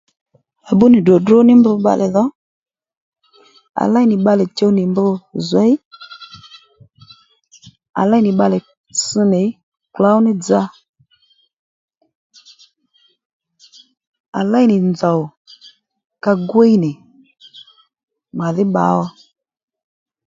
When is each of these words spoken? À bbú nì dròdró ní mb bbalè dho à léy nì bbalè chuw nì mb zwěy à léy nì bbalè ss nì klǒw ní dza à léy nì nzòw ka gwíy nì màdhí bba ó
À 0.69 0.71
bbú 0.75 0.85
nì 0.91 0.99
dròdró 1.05 1.37
ní 1.47 1.53
mb 1.59 1.67
bbalè 1.79 2.07
dho 2.15 2.25
à 3.81 3.83
léy 3.93 4.05
nì 4.09 4.15
bbalè 4.19 4.43
chuw 4.57 4.71
nì 4.77 4.83
mb 4.91 4.99
zwěy 5.47 5.73
à 7.99 8.01
léy 8.09 8.21
nì 8.25 8.31
bbalè 8.35 8.57
ss 8.99 9.09
nì 9.33 9.41
klǒw 9.95 10.17
ní 10.25 10.31
dza 10.43 10.61
à 14.39 14.41
léy 14.51 14.65
nì 14.71 14.75
nzòw 14.91 15.19
ka 16.23 16.31
gwíy 16.49 16.73
nì 16.83 16.91
màdhí 18.39 18.63
bba 18.69 18.83
ó 19.01 19.03